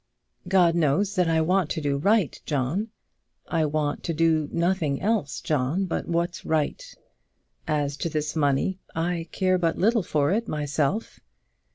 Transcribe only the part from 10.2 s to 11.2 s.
it for myself."